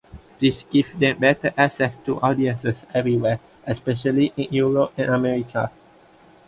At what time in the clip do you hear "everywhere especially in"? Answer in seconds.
2.91-4.47